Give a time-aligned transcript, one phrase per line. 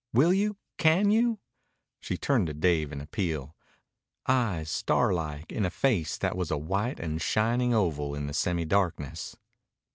[0.13, 0.57] "Will you?
[0.79, 1.37] Can you?"
[1.99, 3.55] She turned to Dave in appeal,
[4.25, 8.65] eyes starlike in a face that was a white and shining oval in the semi
[8.65, 9.35] darkness.